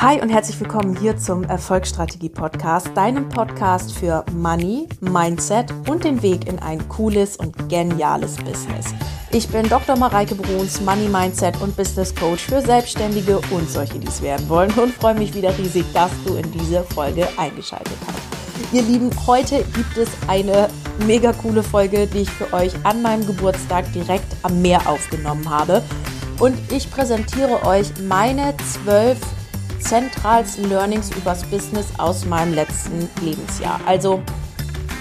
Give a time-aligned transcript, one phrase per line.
[0.00, 6.22] Hi und herzlich willkommen hier zum Erfolgsstrategie Podcast, deinem Podcast für Money, Mindset und den
[6.22, 8.94] Weg in ein cooles und geniales Business.
[9.32, 9.96] Ich bin Dr.
[9.96, 14.70] Mareike Bruns, Money Mindset und Business Coach für Selbstständige und solche, die es werden wollen
[14.74, 18.72] und freue mich wieder riesig, dass du in diese Folge eingeschaltet hast.
[18.72, 20.68] Ihr Lieben, heute gibt es eine
[21.08, 25.82] mega coole Folge, die ich für euch an meinem Geburtstag direkt am Meer aufgenommen habe.
[26.38, 29.18] Und ich präsentiere euch meine zwölf
[29.80, 33.80] zentralsten Learnings übers Business aus meinem letzten Lebensjahr.
[33.86, 34.22] Also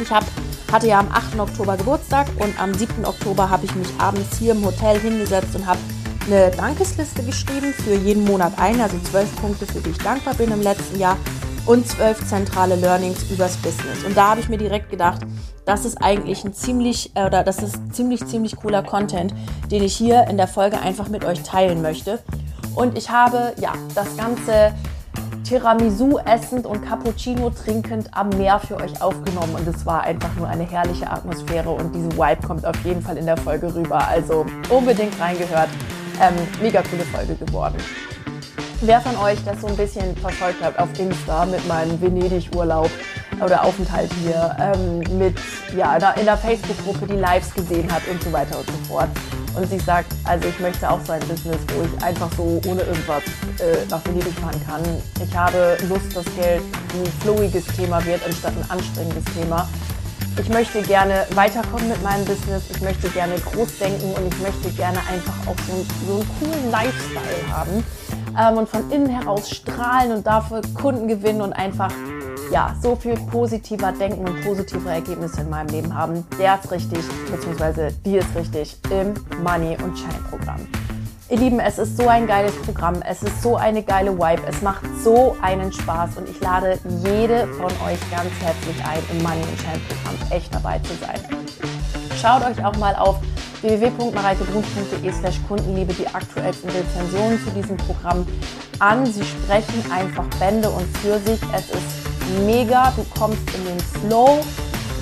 [0.02, 0.24] ich hab,
[0.72, 1.40] hatte ja am 8.
[1.40, 3.06] Oktober Geburtstag und am 7.
[3.06, 5.80] Oktober habe ich mich abends hier im Hotel hingesetzt und habe
[6.28, 10.52] eine Dankesliste geschrieben für jeden Monat ein, also zwölf Punkte, für die ich dankbar bin
[10.52, 11.18] im letzten Jahr
[11.66, 14.04] und zwölf zentrale Learnings übers Business.
[14.06, 15.22] Und da habe ich mir direkt gedacht,
[15.66, 19.34] das ist eigentlich ein ziemlich, äh, oder das ist ziemlich, ziemlich cooler Content,
[19.70, 22.20] den ich hier in der Folge einfach mit euch teilen möchte.
[22.78, 24.72] Und ich habe ja das ganze
[25.44, 30.48] Tiramisu essend und Cappuccino trinkend am Meer für euch aufgenommen und es war einfach nur
[30.48, 34.08] eine herrliche Atmosphäre und diese Vibe kommt auf jeden Fall in der Folge rüber.
[34.08, 35.70] Also unbedingt reingehört.
[36.22, 37.78] Ähm, mega coole Folge geworden.
[38.82, 42.92] Wer von euch das so ein bisschen verfolgt hat auf Insta mit meinem Venedig-Urlaub
[43.44, 45.38] oder Aufenthalt hier, ähm, mit
[45.76, 49.10] ja, in der Facebook-Gruppe die Lives gesehen hat und so weiter und so fort
[49.58, 52.82] und sie sagt, also ich möchte auch so ein Business, wo ich einfach so ohne
[52.82, 53.24] irgendwas
[53.60, 54.82] äh, nach Venedig fahren kann.
[55.24, 59.68] Ich habe Lust, dass Geld ein flowiges Thema wird, anstatt ein anstrengendes Thema.
[60.40, 64.70] Ich möchte gerne weiterkommen mit meinem Business, ich möchte gerne groß denken und ich möchte
[64.78, 67.84] gerne einfach auch so, so einen coolen Lifestyle haben
[68.40, 71.92] ähm, und von innen heraus strahlen und dafür Kunden gewinnen und einfach
[72.52, 77.00] ja, so viel positiver denken und positive Ergebnisse in meinem Leben haben, der ist richtig,
[77.30, 80.68] beziehungsweise die ist richtig im Money und Shine Programm.
[81.30, 84.62] Ihr Lieben, es ist so ein geiles Programm, es ist so eine geile Vibe, es
[84.62, 89.42] macht so einen Spaß und ich lade jede von euch ganz herzlich ein, im Money
[89.42, 91.20] und Shine Programm echt dabei zu sein.
[92.22, 93.18] Schaut euch auch mal auf
[93.62, 98.26] www.mareikebrun.de slash Kundenliebe die aktuellsten Rezensionen zu diesem Programm
[98.80, 99.06] an.
[99.06, 101.42] Sie sprechen einfach Bände und für sich.
[101.54, 102.07] Es ist
[102.46, 104.40] mega, du kommst in den Flow,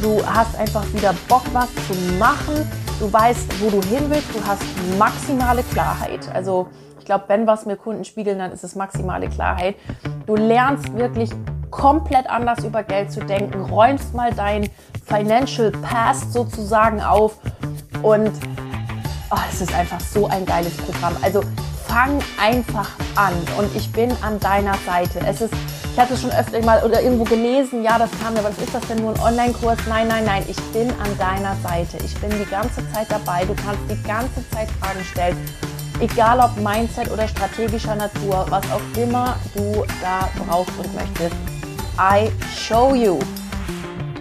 [0.02, 2.70] du hast einfach wieder Bock, was zu machen,
[3.00, 4.62] du weißt, wo du hin willst, du hast
[4.98, 6.30] maximale Klarheit.
[6.34, 6.68] Also
[7.00, 9.76] ich glaube, wenn was mir Kunden spiegeln, dann ist es maximale Klarheit.
[10.26, 11.30] Du lernst wirklich
[11.70, 14.70] komplett anders über Geld zu denken, räumst mal dein
[15.06, 17.38] Financial Past sozusagen auf
[18.02, 18.32] und
[19.30, 21.16] oh, es ist einfach so ein geiles Programm.
[21.22, 21.42] Also
[21.88, 25.20] fang einfach an und ich bin an deiner Seite.
[25.26, 25.54] Es ist
[25.96, 28.86] ich hatte schon öfter mal oder irgendwo gelesen, ja, das kam mir, was ist das
[28.86, 29.78] denn nur ein Online-Kurs?
[29.88, 31.96] Nein, nein, nein, ich bin an deiner Seite.
[32.04, 33.46] Ich bin die ganze Zeit dabei.
[33.46, 35.38] Du kannst die ganze Zeit Fragen stellen.
[36.02, 41.36] Egal ob Mindset oder strategischer Natur, was auch immer du da brauchst und möchtest.
[41.98, 43.18] I show you.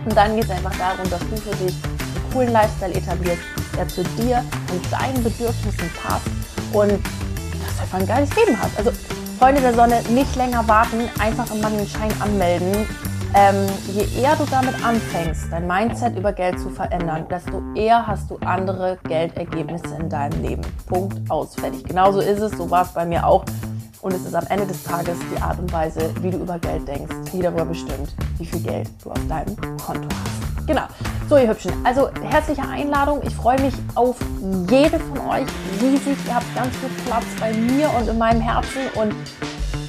[0.04, 3.42] Und dann geht es einfach darum, dass du für dich einen coolen Lifestyle etablierst,
[3.76, 6.26] der zu dir und deinen Bedürfnissen passt
[6.72, 8.78] und das einfach ein geiles Leben hast.
[8.78, 8.92] Also
[9.38, 12.86] Freunde der Sonne, nicht länger warten, einfach im Money Schein anmelden.
[13.34, 18.30] Ähm, je eher du damit anfängst, dein Mindset über Geld zu verändern, desto eher hast
[18.30, 20.62] du andere Geldergebnisse in deinem Leben.
[20.86, 21.82] Punkt aus, fertig.
[21.84, 23.44] Genauso ist es, so war es bei mir auch.
[24.04, 26.86] Und es ist am Ende des Tages die Art und Weise, wie du über Geld
[26.86, 30.66] denkst, die darüber bestimmt, wie viel Geld du auf deinem Konto hast.
[30.66, 30.82] Genau.
[31.26, 31.72] So, ihr Hübschen.
[31.84, 33.22] Also, herzliche Einladung.
[33.22, 34.16] Ich freue mich auf
[34.68, 35.46] jede von euch
[35.80, 36.18] riesig.
[36.26, 38.82] Ihr habt ganz viel Platz bei mir und in meinem Herzen.
[38.94, 39.14] Und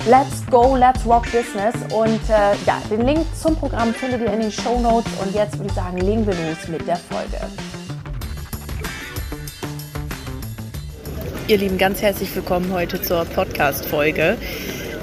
[0.07, 1.75] let's go, let's rock business.
[1.93, 5.11] Und äh, ja, den Link zum Programm findet ihr in den Show Notes.
[5.21, 7.37] Und jetzt würde ich sagen, legen wir los mit der Folge.
[11.47, 14.35] Ihr Lieben, ganz herzlich willkommen heute zur Podcast-Folge.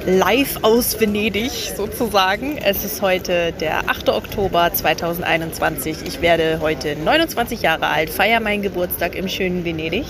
[0.07, 2.59] Live aus Venedig sozusagen.
[2.59, 4.09] Es ist heute der 8.
[4.09, 5.99] Oktober 2021.
[6.05, 10.05] Ich werde heute 29 Jahre alt, feiere meinen Geburtstag im schönen Venedig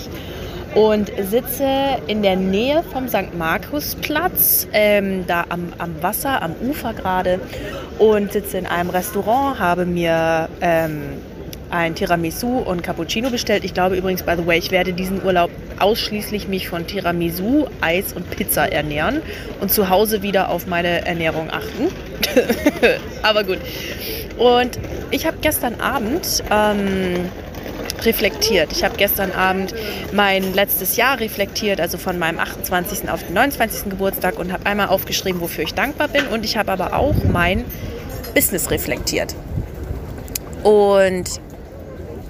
[0.73, 1.67] und sitze
[2.07, 3.35] in der Nähe vom St.
[3.37, 7.39] Markusplatz, ähm, da am, am Wasser, am Ufer gerade
[7.99, 11.21] und sitze in einem Restaurant, habe mir ähm,
[11.69, 13.63] ein Tiramisu und Cappuccino bestellt.
[13.63, 15.49] Ich glaube übrigens, by the way, ich werde diesen Urlaub
[15.79, 19.21] ausschließlich mich von Tiramisu, Eis und Pizza ernähren
[19.59, 21.89] und zu Hause wieder auf meine Ernährung achten.
[23.23, 23.59] Aber gut.
[24.37, 24.79] Und
[25.11, 27.29] ich habe gestern Abend ähm,
[28.05, 28.71] reflektiert.
[28.71, 29.73] Ich habe gestern Abend
[30.11, 33.09] mein letztes Jahr reflektiert, also von meinem 28.
[33.09, 33.89] auf den 29.
[33.89, 36.27] Geburtstag und habe einmal aufgeschrieben, wofür ich dankbar bin.
[36.27, 37.65] Und ich habe aber auch mein
[38.33, 39.35] Business reflektiert.
[40.63, 41.41] Und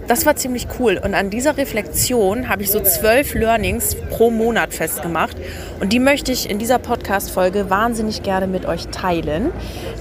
[0.08, 1.00] das war ziemlich cool.
[1.04, 5.38] Und an dieser Reflexion habe ich so zwölf Learnings pro Monat festgemacht.
[5.80, 9.52] Und die möchte ich in dieser Podcast-Folge wahnsinnig gerne mit euch teilen.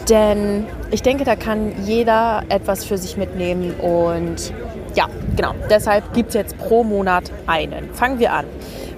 [0.08, 3.74] Denn ich denke, da kann jeder etwas für sich mitnehmen.
[3.80, 4.52] Und
[4.94, 5.06] ja,
[5.36, 5.54] genau.
[5.70, 7.92] Deshalb gibt es jetzt pro Monat einen.
[7.92, 8.46] Fangen wir an.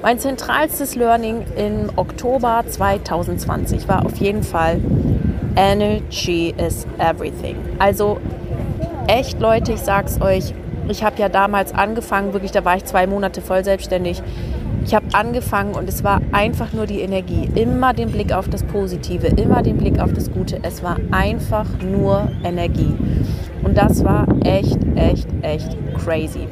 [0.02, 4.80] Mein zentralstes Learning im Oktober 2020 war auf jeden Fall
[5.56, 7.56] Energy is everything.
[7.78, 8.20] Also
[9.06, 10.52] echt Leute, ich sag's euch,
[10.88, 14.22] ich habe ja damals angefangen, wirklich, da war ich zwei Monate voll selbstständig.
[14.84, 17.48] Ich habe angefangen und es war einfach nur die Energie.
[17.54, 20.58] Immer den Blick auf das Positive, immer den Blick auf das Gute.
[20.62, 22.94] Es war einfach nur Energie.
[23.62, 26.48] Und das war echt, echt, echt crazy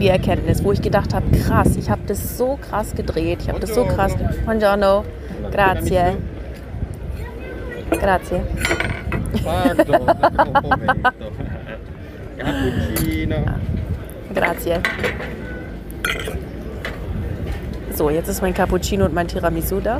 [0.00, 3.60] die Erkenntnis, wo ich gedacht habe, krass, ich habe das so krass gedreht, ich habe
[3.60, 4.16] das so krass.
[4.44, 5.04] Buongiorno,
[5.50, 6.16] grazie.
[7.90, 8.40] Grazie.
[14.34, 14.74] Grazie.
[17.94, 19.98] So, jetzt ist mein Cappuccino und mein Tiramisu da.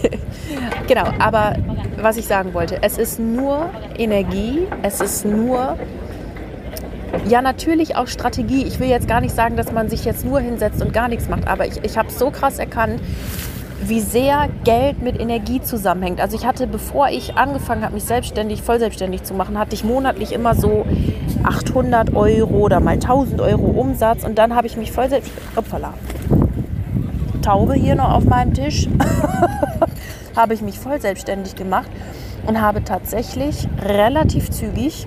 [0.88, 1.56] genau, aber
[2.00, 3.68] was ich sagen wollte, es ist nur
[3.98, 5.76] Energie, es ist nur
[7.26, 8.64] ja, natürlich auch Strategie.
[8.64, 11.28] Ich will jetzt gar nicht sagen, dass man sich jetzt nur hinsetzt und gar nichts
[11.28, 13.00] macht, aber ich, ich habe so krass erkannt,
[13.88, 16.20] wie sehr Geld mit Energie zusammenhängt.
[16.20, 19.84] Also ich hatte, bevor ich angefangen habe, mich selbstständig, voll selbstständig zu machen, hatte ich
[19.84, 20.86] monatlich immer so
[21.42, 25.56] 800 Euro oder mal 1000 Euro Umsatz und dann habe ich mich voll selbstständig...
[25.56, 25.94] Opfala.
[27.42, 28.88] Taube hier noch auf meinem Tisch.
[30.36, 31.90] habe ich mich voll selbstständig gemacht
[32.46, 35.06] und habe tatsächlich relativ zügig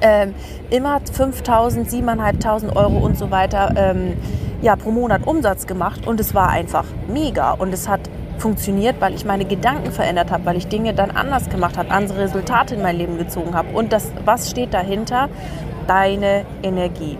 [0.00, 0.34] ähm,
[0.70, 4.14] immer 5.000, 7.500 Euro und so weiter ähm,
[4.62, 8.00] ja, pro Monat Umsatz gemacht und es war einfach mega und es hat
[8.38, 12.20] funktioniert, weil ich meine Gedanken verändert habe, weil ich Dinge dann anders gemacht habe, andere
[12.20, 13.76] Resultate in mein Leben gezogen habe.
[13.76, 15.28] Und das, was steht dahinter?
[15.88, 17.18] Deine Energie.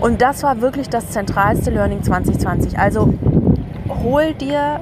[0.00, 2.78] Und das war wirklich das zentralste Learning 2020.
[2.78, 3.12] Also
[4.02, 4.80] hol dir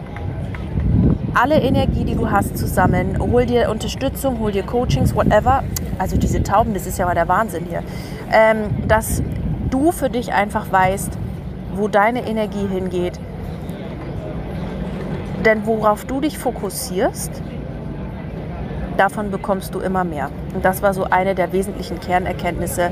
[1.34, 3.18] alle Energie, die du hast, zusammen.
[3.18, 5.64] Hol dir Unterstützung, hol dir Coachings, whatever
[5.98, 7.82] also diese Tauben, das ist ja mal der Wahnsinn hier,
[8.32, 9.22] ähm, dass
[9.70, 11.18] du für dich einfach weißt,
[11.76, 13.18] wo deine Energie hingeht.
[15.44, 17.30] Denn worauf du dich fokussierst,
[18.96, 20.30] davon bekommst du immer mehr.
[20.54, 22.90] Und das war so eine der wesentlichen Kernerkenntnisse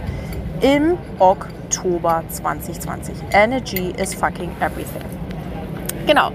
[0.60, 3.14] im Oktober 2020.
[3.32, 5.02] Energy is fucking everything.
[6.06, 6.30] Genau.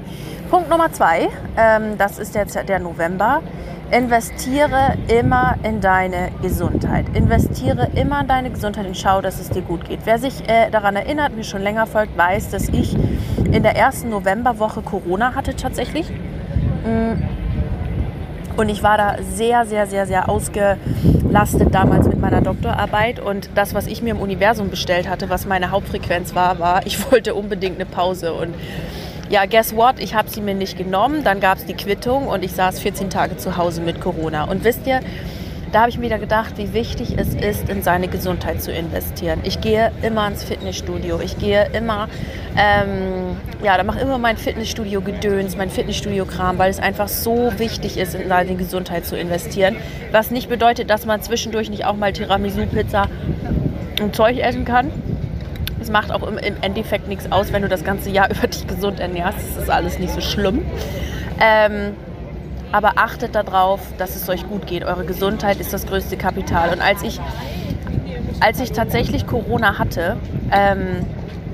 [0.49, 3.43] Punkt Nummer zwei, ähm, das ist jetzt der November.
[3.91, 7.07] Investiere immer in deine Gesundheit.
[7.15, 10.01] Investiere immer in deine Gesundheit und schau, dass es dir gut geht.
[10.05, 12.95] Wer sich äh, daran erinnert, mir schon länger folgt, weiß, dass ich
[13.51, 16.07] in der ersten Novemberwoche Corona hatte tatsächlich.
[16.85, 17.23] Mm.
[18.57, 23.19] Und ich war da sehr, sehr, sehr, sehr ausgelastet damals mit meiner Doktorarbeit.
[23.19, 27.11] Und das, was ich mir im Universum bestellt hatte, was meine Hauptfrequenz war, war, ich
[27.11, 28.33] wollte unbedingt eine Pause.
[28.33, 28.53] Und
[29.29, 29.99] ja, guess what?
[29.99, 31.23] Ich habe sie mir nicht genommen.
[31.23, 34.45] Dann gab es die Quittung und ich saß 14 Tage zu Hause mit Corona.
[34.45, 35.01] Und wisst ihr,
[35.71, 39.41] da habe ich mir wieder gedacht, wie wichtig es ist, in seine Gesundheit zu investieren.
[39.43, 41.19] Ich gehe immer ins Fitnessstudio.
[41.19, 42.09] Ich gehe immer,
[42.57, 48.15] ähm, ja, da mache immer mein Fitnessstudio-Gedöns, mein Fitnessstudio-Kram, weil es einfach so wichtig ist,
[48.15, 49.75] in seine Gesundheit zu investieren.
[50.11, 53.07] Was nicht bedeutet, dass man zwischendurch nicht auch mal Tiramisu-Pizza
[54.01, 54.91] und Zeug essen kann
[55.89, 58.99] es macht auch im, Endeffekt nichts aus, wenn du das ganze Jahr über dich gesund
[58.99, 59.39] ernährst.
[59.39, 60.63] Das ist alles nicht so schlimm.
[61.41, 61.95] Ähm,
[62.71, 64.83] aber achtet darauf, dass es euch gut geht.
[64.83, 66.69] Eure Gesundheit ist das größte Kapital.
[66.69, 67.19] Und als ich,
[68.39, 70.17] als ich tatsächlich Corona hatte,
[70.51, 71.05] ähm,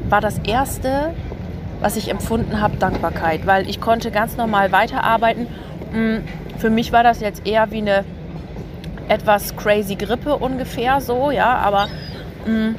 [0.09, 1.13] war das Erste,
[1.79, 3.47] was ich empfunden habe, Dankbarkeit.
[3.47, 5.47] Weil ich konnte ganz normal weiterarbeiten.
[5.93, 6.17] Mm,
[6.57, 8.03] für mich war das jetzt eher wie eine
[9.07, 11.87] etwas crazy Grippe ungefähr so, ja, aber
[12.45, 12.75] mh, mm,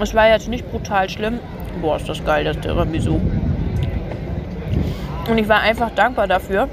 [0.00, 1.40] es war jetzt nicht brutal schlimm.
[1.80, 3.20] Boah, ist das geil, das Tiramisu.
[5.28, 6.68] Und ich war einfach dankbar dafür,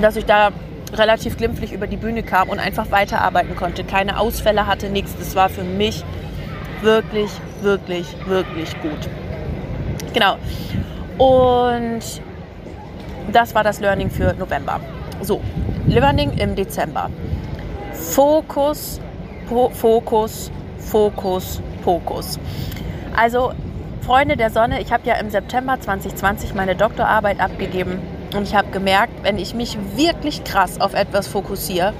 [0.00, 0.50] dass ich da
[0.92, 3.84] relativ glimpflich über die Bühne kam und einfach weiterarbeiten konnte.
[3.84, 5.16] Keine Ausfälle hatte, nichts.
[5.18, 6.04] Das war für mich
[6.82, 7.30] wirklich,
[7.62, 9.08] wirklich, wirklich gut.
[10.12, 10.36] Genau.
[11.18, 12.02] Und
[13.32, 14.80] das war das Learning für November.
[15.22, 15.40] So,
[15.86, 17.10] Learning im Dezember.
[17.92, 19.00] Fokus,
[19.72, 22.38] Fokus, Fokus, Fokus.
[23.16, 23.52] Also
[24.04, 28.00] Freunde der Sonne, ich habe ja im September 2020 meine Doktorarbeit abgegeben
[28.34, 31.92] und ich habe gemerkt, wenn ich mich wirklich krass auf etwas fokussiere,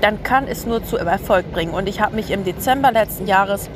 [0.00, 1.72] dann kann es nur zu Erfolg bringen.
[1.72, 3.68] Und ich habe mich im Dezember letzten Jahres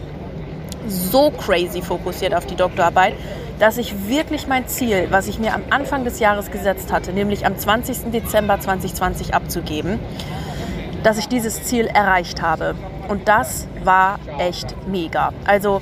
[0.89, 3.15] so crazy fokussiert auf die Doktorarbeit,
[3.59, 7.45] dass ich wirklich mein Ziel, was ich mir am Anfang des Jahres gesetzt hatte, nämlich
[7.45, 8.11] am 20.
[8.11, 9.99] Dezember 2020 abzugeben,
[11.03, 12.75] dass ich dieses Ziel erreicht habe.
[13.11, 15.33] Und das war echt mega.
[15.45, 15.81] Also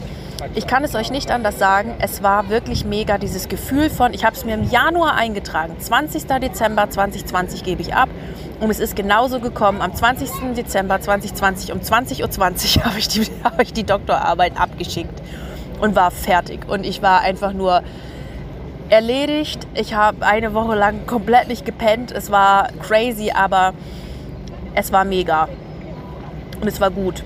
[0.55, 4.25] ich kann es euch nicht anders sagen, es war wirklich mega, dieses Gefühl von, ich
[4.25, 6.25] habe es mir im Januar eingetragen, 20.
[6.41, 8.09] Dezember 2020 gebe ich ab
[8.61, 9.83] und es ist genauso gekommen.
[9.83, 10.55] Am 20.
[10.57, 15.23] Dezember 2020 um 20.20 Uhr 20 habe ich, hab ich die Doktorarbeit abgeschickt
[15.83, 16.67] und war fertig.
[16.67, 17.83] Und ich war einfach nur
[18.89, 19.67] erledigt.
[19.75, 22.11] Ich habe eine Woche lang komplett nicht gepennt.
[22.11, 23.75] Es war crazy, aber
[24.75, 25.47] es war mega.
[26.61, 27.23] Und es war gut.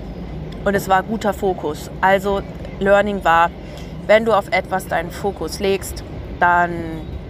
[0.65, 1.89] Und es war guter Fokus.
[2.01, 2.41] Also
[2.79, 3.49] Learning war,
[4.07, 6.03] wenn du auf etwas deinen Fokus legst,
[6.39, 6.71] dann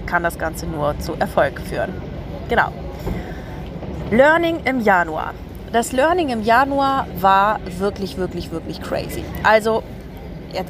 [0.05, 1.93] kann das Ganze nur zu Erfolg führen.
[2.49, 2.71] Genau.
[4.11, 5.33] Learning im Januar.
[5.71, 9.23] Das Learning im Januar war wirklich, wirklich, wirklich crazy.
[9.41, 9.81] Also,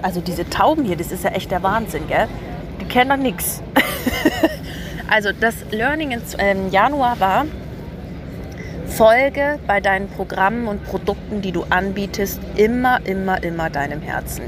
[0.02, 2.28] also diese Tauben hier, das ist ja echt der Wahnsinn, gell?
[2.80, 3.62] Die kennen doch nichts.
[5.14, 7.46] Also das Learning im Januar war,
[8.94, 14.44] Folge bei deinen Programmen und Produkten, die du anbietest, immer, immer, immer deinem Herzen.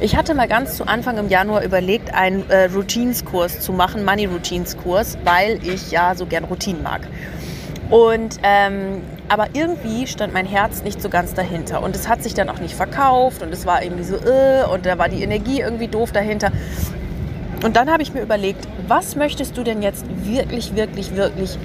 [0.00, 4.26] Ich hatte mal ganz zu Anfang im Januar überlegt, einen äh, Routines-Kurs zu machen, Money
[4.26, 7.02] Routines-Kurs, weil ich ja so gern Routinen mag.
[7.88, 12.34] Und ähm, aber irgendwie stand mein Herz nicht so ganz dahinter und es hat sich
[12.34, 15.60] dann auch nicht verkauft und es war irgendwie so äh, und da war die Energie
[15.60, 16.50] irgendwie doof dahinter.
[17.62, 21.58] Und dann habe ich mir überlegt, was möchtest du denn jetzt wirklich, wirklich, wirklich,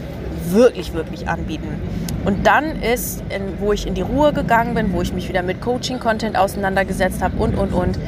[0.52, 1.68] wirklich, wirklich anbieten?
[2.26, 5.44] Und dann ist, in, wo ich in die Ruhe gegangen bin, wo ich mich wieder
[5.44, 8.00] mit Coaching-Content auseinandergesetzt habe und, und, und,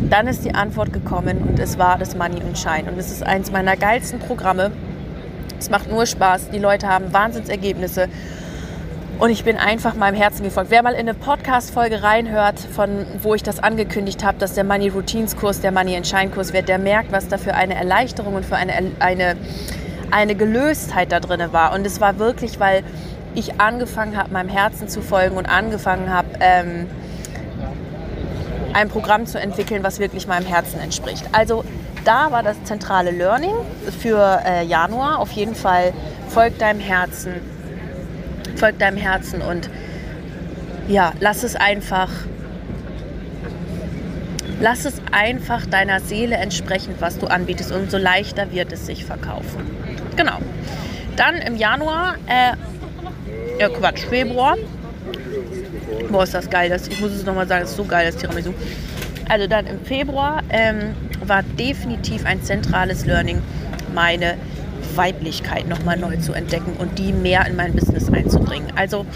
[0.00, 2.90] dann ist die Antwort gekommen und es war das Money und Shine.
[2.90, 4.70] Und es ist eins meiner geilsten Programme.
[5.58, 6.50] Es macht nur Spaß.
[6.50, 8.08] Die Leute haben Wahnsinnsergebnisse.
[9.18, 10.70] Und ich bin einfach meinem Herzen gefolgt.
[10.70, 14.88] Wer mal in eine Podcast-Folge reinhört, von wo ich das angekündigt habe, dass der Money
[14.88, 18.46] Routines Kurs der Money Shine Kurs wird, der merkt, was da für eine Erleichterung und
[18.46, 19.36] für eine, eine,
[20.10, 21.72] eine Gelöstheit da drin war.
[21.74, 22.82] Und es war wirklich, weil
[23.34, 26.86] ich angefangen habe, meinem Herzen zu folgen und angefangen habe, ähm,
[28.72, 31.24] ein Programm zu entwickeln, was wirklich meinem Herzen entspricht.
[31.32, 31.64] Also
[32.04, 33.54] da war das zentrale Learning
[34.00, 35.18] für äh, Januar.
[35.18, 35.92] Auf jeden Fall
[36.28, 37.34] folgt deinem Herzen,
[38.56, 39.68] folgt deinem Herzen und
[40.88, 42.08] ja, lass es einfach,
[44.60, 49.87] lass es einfach deiner Seele entsprechend, was du anbietest, umso leichter wird es sich verkaufen.
[50.18, 50.38] Genau.
[51.14, 52.52] Dann im Januar äh,
[53.60, 54.56] ja Quatsch, Februar.
[56.10, 56.68] Boah, ist das geil.
[56.68, 58.52] Das, ich muss es nochmal sagen, es ist so geil, das Tiramisu.
[59.28, 63.40] Also dann im Februar ähm, war definitiv ein zentrales Learning,
[63.94, 64.34] meine
[64.96, 68.72] Weiblichkeit nochmal neu zu entdecken und die mehr in mein Business einzubringen.
[68.74, 69.06] Also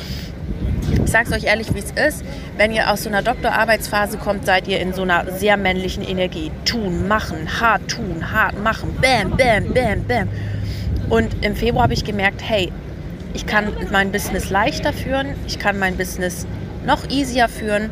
[1.05, 2.25] ich sage es euch ehrlich, wie es ist.
[2.57, 6.53] Wenn ihr aus so einer Doktorarbeitsphase kommt, seid ihr in so einer sehr männlichen Energie.
[6.65, 8.97] Tun, machen, hart tun, hart machen.
[9.01, 10.29] Bam, bam, bam, bam.
[11.13, 12.73] Und im Februar habe ich gemerkt, hey,
[13.35, 16.47] ich kann mein Business leichter führen, ich kann mein Business
[16.87, 17.91] noch easier führen,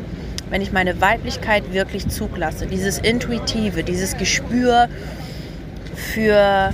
[0.49, 2.65] wenn ich meine Weiblichkeit wirklich zulasse.
[2.65, 4.89] Dieses Intuitive, dieses Gespür
[5.95, 6.73] für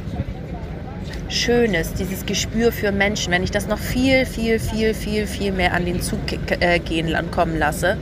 [1.27, 5.74] Schönes, dieses Gespür für Menschen, wenn ich das noch viel, viel, viel, viel, viel mehr
[5.74, 6.20] an den Zug
[6.62, 7.98] äh, gehen kommen lasse,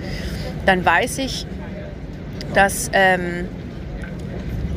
[0.68, 1.48] dann weiß ich,
[2.54, 3.48] dass ähm,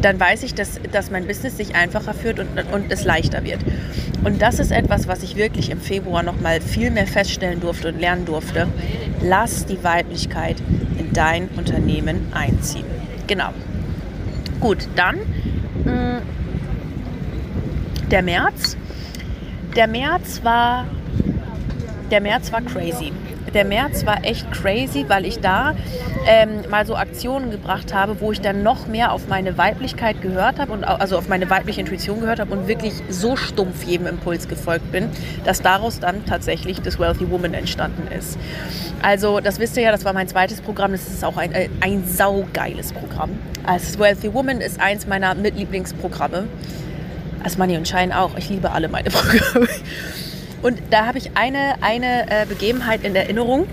[0.00, 3.60] dann weiß ich, dass, dass mein Business sich einfacher führt und, und es leichter wird.
[4.24, 7.88] Und das ist etwas, was ich wirklich im Februar noch mal viel mehr feststellen durfte
[7.88, 8.68] und lernen durfte.
[9.22, 10.56] Lass die Weiblichkeit
[10.98, 12.84] in dein Unternehmen einziehen.
[13.26, 13.50] Genau.
[14.60, 15.18] Gut, dann
[15.84, 16.22] mh, mm,
[18.10, 18.76] der März.
[19.76, 20.86] Der März war
[22.10, 23.12] der März war crazy
[23.54, 25.74] der März war echt crazy, weil ich da
[26.26, 30.58] ähm, mal so Aktionen gebracht habe, wo ich dann noch mehr auf meine Weiblichkeit gehört
[30.58, 34.48] habe und also auf meine weibliche Intuition gehört habe und wirklich so stumpf jedem Impuls
[34.48, 35.08] gefolgt bin,
[35.44, 38.38] dass daraus dann tatsächlich das Wealthy Woman entstanden ist.
[39.02, 40.92] Also das wisst ihr ja, das war mein zweites Programm.
[40.92, 43.30] Das ist auch ein, äh, ein saugeiles Programm.
[43.64, 46.44] Also das Wealthy Woman ist eins meiner Mitlieblingsprogramme.
[47.42, 48.36] Als Money und Shine auch.
[48.36, 49.68] Ich liebe alle meine Programme.
[50.62, 53.66] Und da habe ich eine, eine äh, Begebenheit in Erinnerung.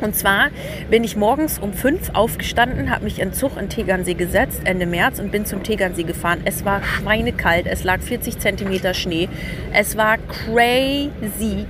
[0.00, 0.50] Und zwar
[0.90, 5.18] bin ich morgens um fünf aufgestanden, habe mich in Zug in Tegernsee gesetzt, Ende März,
[5.18, 6.40] und bin zum Tegernsee gefahren.
[6.44, 9.28] Es war schweinekalt, es lag 40 Zentimeter Schnee.
[9.72, 11.66] Es war crazy,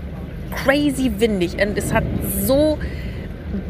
[0.51, 1.55] crazy windig.
[1.55, 2.05] Und es hat
[2.43, 2.79] so,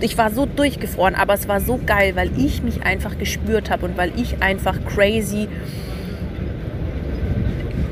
[0.01, 3.85] ich war so durchgefroren, aber es war so geil, weil ich mich einfach gespürt habe
[3.85, 5.49] und weil ich einfach crazy,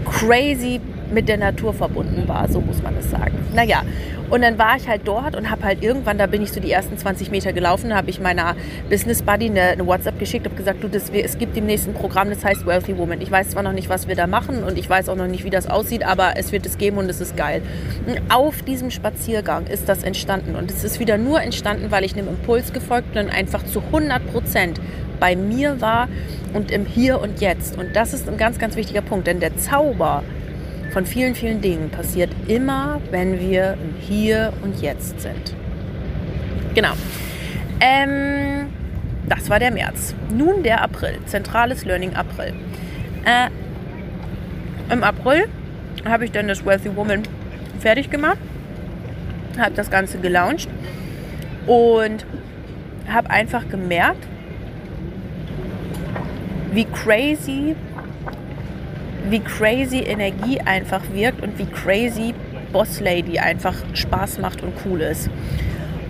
[0.07, 0.81] crazy
[1.12, 3.38] mit der Natur verbunden war, so muss man es sagen.
[3.54, 3.83] Naja,
[4.33, 6.73] Und dann war ich halt dort und habe halt irgendwann, da bin ich so die
[6.73, 8.57] ersten 20 Meter gelaufen, habe ich meiner
[8.88, 12.31] Business Buddy eine, eine WhatsApp geschickt, habe gesagt, du, das, es gibt im nächsten Programm,
[12.31, 13.21] das heißt Wealthy Woman.
[13.21, 15.45] Ich weiß zwar noch nicht, was wir da machen und ich weiß auch noch nicht,
[15.45, 17.61] wie das aussieht, aber es wird es geben und es ist geil.
[18.07, 22.14] Und auf diesem Spaziergang ist das entstanden und es ist wieder nur entstanden, weil ich
[22.14, 24.81] einem Impuls gefolgt bin und einfach zu 100 Prozent
[25.21, 26.09] bei mir war
[26.54, 27.76] und im Hier und Jetzt.
[27.76, 30.23] Und das ist ein ganz, ganz wichtiger Punkt, denn der Zauber
[30.93, 35.55] von vielen, vielen Dingen passiert immer, wenn wir Hier und Jetzt sind.
[36.75, 36.93] Genau.
[37.81, 38.69] Ähm,
[39.27, 40.15] das war der März.
[40.31, 41.19] Nun der April.
[41.25, 42.53] Zentrales Learning April.
[43.25, 43.49] Äh,
[44.93, 45.49] Im April
[46.05, 47.23] habe ich dann das Wealthy Woman
[47.81, 48.39] fertig gemacht,
[49.59, 50.69] habe das Ganze gelauncht
[51.67, 52.27] und
[53.09, 54.27] habe einfach gemerkt,
[56.73, 57.77] wie crazy
[59.29, 62.35] wie crazy Energie einfach wirkt und wie crazy
[62.73, 65.29] Boss Lady einfach Spaß macht und cool ist.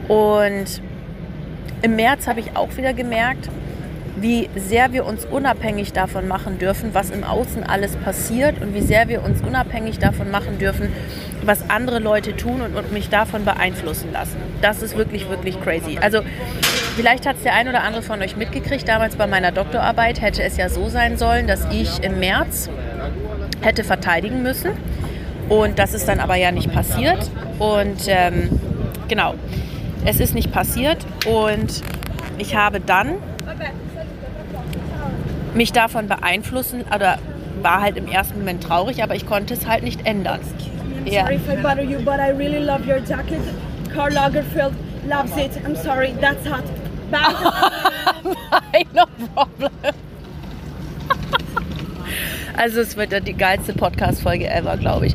[0.08, 0.80] Und
[1.82, 3.48] im März habe ich auch wieder gemerkt,
[4.16, 8.82] wie sehr wir uns unabhängig davon machen dürfen, was im Außen alles passiert und wie
[8.82, 10.92] sehr wir uns unabhängig davon machen dürfen,
[11.44, 14.36] was andere Leute tun und, mich davon beeinflussen lassen.
[14.60, 15.98] Das ist wirklich, wirklich crazy.
[16.00, 16.20] Also
[16.94, 20.42] vielleicht hat es der ein oder andere von euch mitgekriegt, damals bei meiner Doktorarbeit hätte
[20.42, 22.68] es ja so sein sollen, dass ich im März
[23.60, 24.72] hätte verteidigen müssen.
[25.48, 27.30] Und das ist dann aber ja nicht passiert.
[27.58, 28.60] Und ähm,
[29.08, 29.34] genau,
[30.04, 30.98] es ist nicht passiert.
[31.26, 31.82] Und
[32.38, 33.16] ich habe dann
[35.54, 37.18] mich davon beeinflussen, oder
[37.60, 40.40] war halt im ersten Moment traurig, aber ich konnte es halt nicht ändern.
[41.04, 43.40] I'm sorry if I bother you, but I really love your jacket.
[43.92, 44.72] Karl Lagerfeld
[45.06, 45.50] loves it.
[45.64, 46.64] I'm sorry, that's hot.
[47.10, 48.84] Bye.
[48.94, 49.04] no
[49.34, 49.72] problem.
[52.56, 55.14] Also es wird dann die geilste Podcast-Folge ever, glaube ich.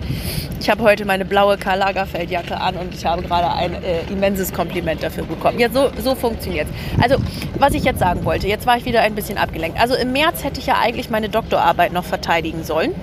[0.59, 4.51] Ich habe heute meine blaue Karl Lagerfeld-Jacke an und ich habe gerade ein äh, immenses
[4.51, 5.59] Kompliment dafür bekommen.
[5.59, 7.03] Ja, so, so funktioniert es.
[7.03, 7.23] Also,
[7.59, 9.79] was ich jetzt sagen wollte, jetzt war ich wieder ein bisschen abgelenkt.
[9.79, 12.93] Also im März hätte ich ja eigentlich meine Doktorarbeit noch verteidigen sollen.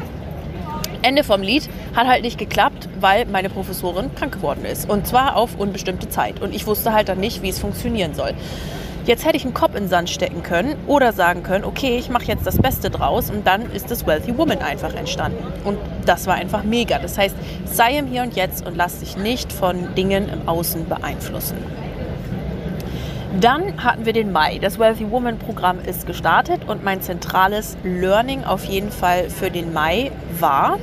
[1.03, 4.89] Ende vom Lied hat halt nicht geklappt, weil meine Professorin krank geworden ist.
[4.89, 6.41] Und zwar auf unbestimmte Zeit.
[6.41, 8.33] Und ich wusste halt dann nicht, wie es funktionieren soll.
[9.05, 12.09] Jetzt hätte ich einen Kopf in den Sand stecken können oder sagen können, okay, ich
[12.09, 15.45] mache jetzt das Beste draus und dann ist das Wealthy Woman einfach entstanden.
[15.65, 16.99] Und das war einfach mega.
[16.99, 20.89] Das heißt, sei im Hier und Jetzt und lass dich nicht von Dingen im Außen
[20.89, 21.59] beeinflussen.
[23.41, 24.59] Dann hatten wir den Mai.
[24.59, 29.75] Das Wealthy Woman Programm ist gestartet und mein zentrales Learning auf jeden Fall für den
[29.75, 30.79] Mai war,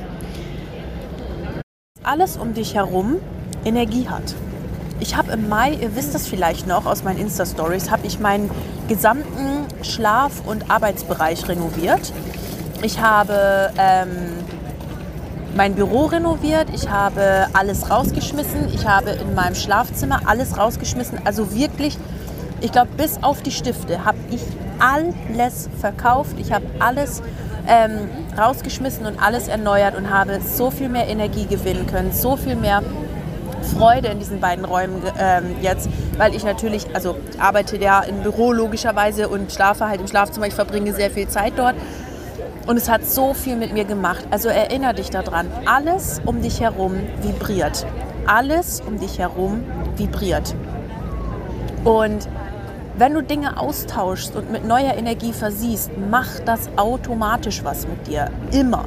[2.04, 3.16] alles um dich herum
[3.64, 4.34] Energie hat.
[5.02, 8.48] Ich habe im Mai, ihr wisst das vielleicht noch aus meinen Insta-Stories, habe ich meinen
[8.86, 12.12] gesamten Schlaf- und Arbeitsbereich renoviert.
[12.82, 14.08] Ich habe ähm,
[15.56, 21.18] mein Büro renoviert, ich habe alles rausgeschmissen, ich habe in meinem Schlafzimmer alles rausgeschmissen.
[21.24, 21.98] Also wirklich,
[22.60, 24.42] ich glaube, bis auf die Stifte habe ich
[24.78, 26.36] alles verkauft.
[26.38, 27.22] Ich habe alles
[27.66, 32.54] ähm, rausgeschmissen und alles erneuert und habe so viel mehr Energie gewinnen können, so viel
[32.54, 32.84] mehr
[33.62, 38.52] Freude in diesen beiden Räumen ähm, jetzt, weil ich natürlich, also arbeite ja im Büro
[38.52, 40.46] logischerweise und schlafe halt im Schlafzimmer.
[40.46, 41.74] Ich verbringe sehr viel Zeit dort.
[42.66, 44.24] Und es hat so viel mit mir gemacht.
[44.30, 47.86] Also erinnere dich daran, alles um dich herum vibriert.
[48.26, 49.64] Alles um dich herum
[49.96, 50.54] vibriert.
[51.84, 52.28] Und
[52.96, 58.30] wenn du Dinge austauschst und mit neuer Energie versiehst, macht das automatisch was mit dir.
[58.52, 58.84] Immer.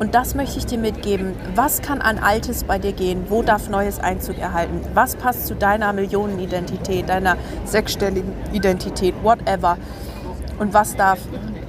[0.00, 1.36] Und das möchte ich dir mitgeben.
[1.54, 3.26] Was kann an Altes bei dir gehen?
[3.28, 4.80] Wo darf Neues Einzug erhalten?
[4.94, 7.36] Was passt zu deiner Millionenidentität, deiner
[7.66, 9.76] sechsstelligen Identität, whatever?
[10.58, 11.18] Und was darf,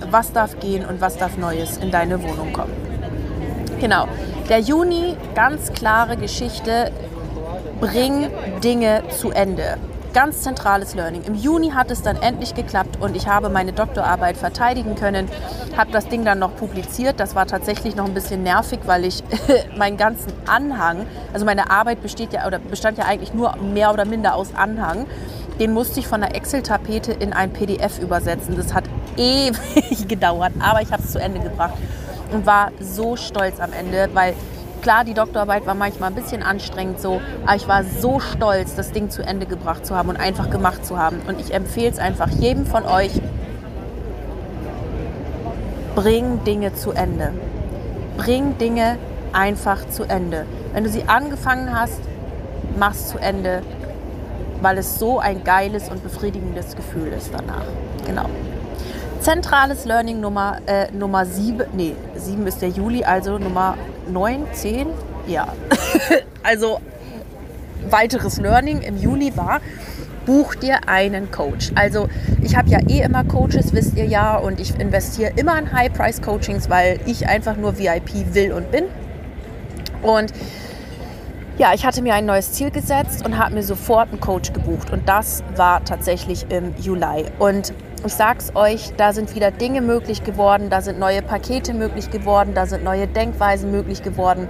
[0.10, 2.72] was darf gehen und was darf Neues in deine Wohnung kommen?
[3.82, 4.08] Genau.
[4.48, 6.90] Der Juni, ganz klare Geschichte.
[7.82, 8.30] Bring
[8.64, 9.78] Dinge zu Ende
[10.14, 11.24] ganz zentrales Learning.
[11.24, 15.30] Im Juni hat es dann endlich geklappt und ich habe meine Doktorarbeit verteidigen können,
[15.78, 17.20] habe das Ding dann noch publiziert.
[17.20, 19.24] Das war tatsächlich noch ein bisschen nervig, weil ich
[19.78, 24.06] meinen ganzen Anhang, also meine Arbeit besteht ja oder bestand ja eigentlich nur mehr oder
[24.06, 25.06] minder aus Anhang.
[25.60, 28.56] Den musste ich von der Excel-Tapete in ein PDF übersetzen.
[28.58, 28.86] Das hat
[29.18, 31.74] ewig gedauert, aber ich habe es zu Ende gebracht
[32.32, 34.34] und war so stolz am Ende, weil
[34.82, 38.92] Klar, die Doktorarbeit war manchmal ein bisschen anstrengend so, aber ich war so stolz, das
[38.92, 41.22] Ding zu Ende gebracht zu haben und einfach gemacht zu haben.
[41.28, 43.12] Und ich empfehle es einfach jedem von euch,
[45.96, 47.32] bring Dinge zu Ende.
[48.18, 48.98] Bring Dinge
[49.34, 50.48] einfach zu Ende.
[50.74, 52.00] Wenn du sie angefangen hast,
[52.80, 53.62] mach es zu Ende,
[54.62, 57.66] weil es so ein geiles und befriedigendes Gefühl ist danach.
[58.08, 58.26] Genau.
[59.20, 63.76] Zentrales Learning Nummer, äh, Nummer 7, nee, 7 ist der Juli, also Nummer
[64.12, 64.88] 9, 10,
[65.28, 65.48] ja.
[66.44, 66.80] also
[67.90, 69.62] weiteres Learning im Juli war,
[70.26, 71.72] buch dir einen Coach.
[71.76, 72.08] Also
[72.44, 76.70] ich habe ja eh immer Coaches, wisst ihr ja, und ich investiere immer in High-Price-Coachings,
[76.70, 78.86] weil ich einfach nur VIP will und bin.
[80.04, 80.34] Und
[81.62, 84.90] ja, ich hatte mir ein neues Ziel gesetzt und habe mir sofort einen Coach gebucht.
[84.90, 87.26] Und das war tatsächlich im Juli.
[87.38, 87.72] Und
[88.04, 92.56] ich sag's euch, da sind wieder Dinge möglich geworden, da sind neue Pakete möglich geworden,
[92.56, 94.48] da sind neue Denkweisen möglich geworden.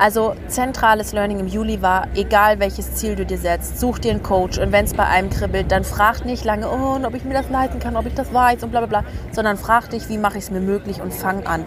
[0.00, 4.24] Also zentrales Learning im Juli war, egal welches Ziel du dir setzt, such dir einen
[4.24, 7.34] Coach und wenn es bei einem kribbelt, dann frag nicht lange, oh, ob ich mir
[7.34, 10.18] das leiten kann, ob ich das weiß und bla bla bla, sondern frag dich, wie
[10.18, 11.64] mache ich es mir möglich und fang an.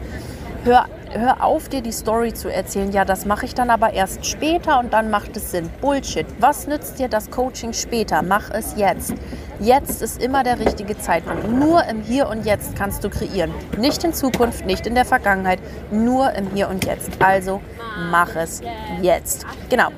[0.66, 2.92] Hör hör auf, dir die Story zu erzählen.
[2.92, 5.70] Ja, das mache ich dann aber erst später und dann macht es Sinn.
[5.82, 6.26] Bullshit.
[6.40, 8.22] Was nützt dir das Coaching später?
[8.22, 9.14] Mach es jetzt.
[9.60, 11.50] Jetzt ist immer der richtige Zeitpunkt.
[11.50, 13.54] Nur im Hier und Jetzt kannst du kreieren.
[13.78, 15.60] Nicht in Zukunft, nicht in der Vergangenheit,
[15.92, 17.12] nur im Hier und Jetzt.
[17.22, 17.62] Also
[18.10, 18.62] mach es
[19.02, 19.46] jetzt.
[19.70, 19.90] Genau.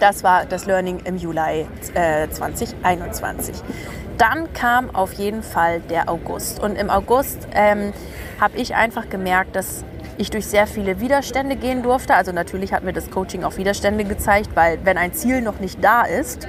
[0.00, 3.54] Das war das Learning im Juli äh, 2021.
[4.18, 6.60] Dann kam auf jeden Fall der August.
[6.60, 7.92] Und im August ähm,
[8.40, 9.84] habe ich einfach gemerkt, dass
[10.18, 12.14] ich durch sehr viele Widerstände gehen durfte.
[12.14, 15.82] Also natürlich hat mir das Coaching auch Widerstände gezeigt, weil wenn ein Ziel noch nicht
[15.82, 16.48] da ist,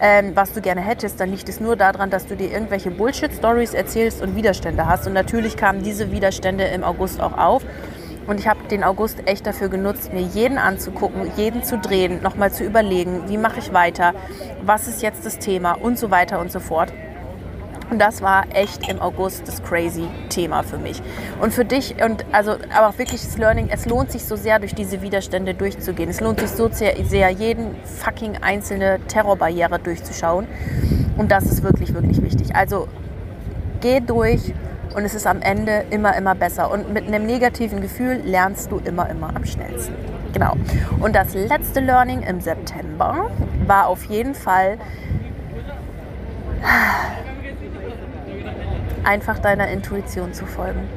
[0.00, 3.72] ähm, was du gerne hättest, dann liegt es nur daran, dass du dir irgendwelche Bullshit-Stories
[3.74, 5.06] erzählst und Widerstände hast.
[5.06, 7.62] Und natürlich kamen diese Widerstände im August auch auf.
[8.26, 12.52] Und ich habe den August echt dafür genutzt, mir jeden anzugucken, jeden zu drehen, nochmal
[12.52, 14.14] zu überlegen, wie mache ich weiter,
[14.62, 16.92] was ist jetzt das Thema und so weiter und so fort.
[17.90, 21.00] Und das war echt im August das crazy Thema für mich.
[21.40, 24.58] Und für dich, und also, aber auch wirklich das Learning, es lohnt sich so sehr,
[24.58, 26.10] durch diese Widerstände durchzugehen.
[26.10, 30.46] Es lohnt sich so sehr, sehr jeden fucking einzelne Terrorbarriere durchzuschauen.
[31.16, 32.56] Und das ist wirklich, wirklich wichtig.
[32.56, 32.88] Also
[33.80, 34.52] geh durch
[34.94, 36.70] und es ist am Ende immer, immer besser.
[36.70, 39.94] Und mit einem negativen Gefühl lernst du immer, immer am schnellsten.
[40.32, 40.54] Genau.
[41.00, 43.30] Und das letzte Learning im September
[43.66, 44.78] war auf jeden Fall
[49.06, 50.88] einfach deiner Intuition zu folgen.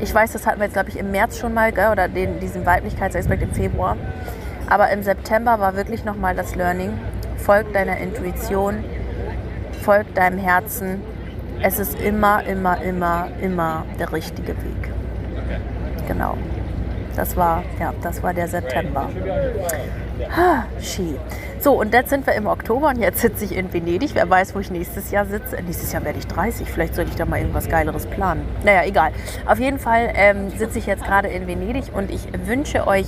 [0.00, 1.90] Ich weiß, das hatten wir jetzt, glaube ich, im März schon mal, gell?
[1.90, 3.96] oder den, diesen Weiblichkeitsaspekt im Februar.
[4.68, 6.98] Aber im September war wirklich nochmal das Learning.
[7.36, 8.84] Folg deiner Intuition,
[9.82, 11.02] folg deinem Herzen.
[11.62, 14.92] Es ist immer, immer, immer, immer der richtige Weg.
[16.08, 16.36] Genau.
[17.14, 19.08] Das war, ja, das war der September.
[20.36, 21.16] Ha, Ski.
[21.62, 24.16] So, und jetzt sind wir im Oktober und jetzt sitze ich in Venedig.
[24.16, 25.62] Wer weiß, wo ich nächstes Jahr sitze.
[25.62, 26.68] Nächstes Jahr werde ich 30.
[26.68, 28.44] Vielleicht sollte ich da mal irgendwas Geileres planen.
[28.64, 29.12] Naja, egal.
[29.46, 33.06] Auf jeden Fall ähm, sitze ich jetzt gerade in Venedig und ich wünsche euch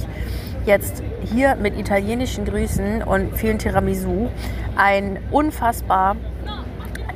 [0.66, 4.28] jetzt hier mit italienischen Grüßen und vielen Tiramisu
[4.76, 6.14] einen unfassbar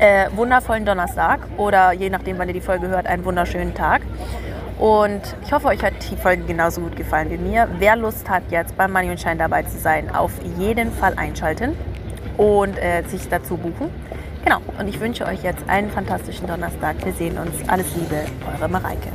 [0.01, 4.03] äh, wundervollen Donnerstag oder je nachdem, wann ihr die Folge hört, einen wunderschönen Tag.
[4.78, 7.68] Und ich hoffe, euch hat die Folge genauso gut gefallen wie mir.
[7.78, 11.76] Wer Lust hat, jetzt beim Money und Shine dabei zu sein, auf jeden Fall einschalten
[12.36, 13.90] und äh, sich dazu buchen.
[14.44, 17.04] Genau, und ich wünsche euch jetzt einen fantastischen Donnerstag.
[17.04, 17.68] Wir sehen uns.
[17.68, 19.08] Alles Liebe, eure Mareike.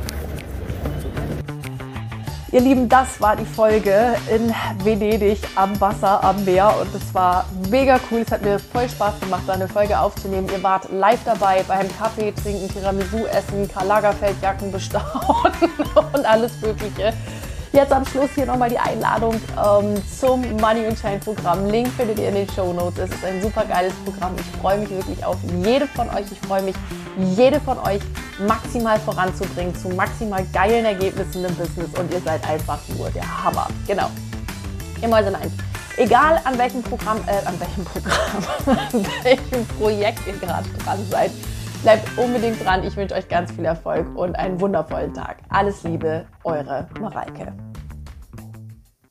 [2.54, 7.46] Ihr Lieben, das war die Folge in Venedig am Wasser, am Meer und es war
[7.68, 8.20] mega cool.
[8.20, 10.46] Es hat mir voll Spaß gemacht, da eine Folge aufzunehmen.
[10.48, 15.52] Ihr wart live dabei beim Kaffee trinken, Tiramisu essen, Karl Lagerfeld Jacken bestaunen
[16.12, 17.12] und alles Mögliche.
[17.74, 21.68] Jetzt am Schluss hier nochmal die Einladung ähm, zum Money and Shine Programm.
[21.68, 23.00] Link findet ihr in den Show Notes.
[23.00, 24.32] Es ist ein super geiles Programm.
[24.38, 26.26] Ich freue mich wirklich auf jede von euch.
[26.30, 26.76] Ich freue mich,
[27.36, 28.00] jede von euch
[28.46, 31.88] maximal voranzubringen zu maximal geilen Ergebnissen im Business.
[31.98, 33.66] Und ihr seid einfach nur der Hammer.
[33.88, 34.08] Genau.
[35.02, 35.52] Immer so eins.
[35.96, 38.44] Egal an welchem Programm, äh, an welchem Programm,
[38.92, 41.32] an welchem Projekt ihr gerade dran seid,
[41.84, 42.82] bleibt unbedingt dran.
[42.82, 45.36] Ich wünsche euch ganz viel Erfolg und einen wundervollen Tag.
[45.50, 47.52] Alles Liebe, eure Mareike.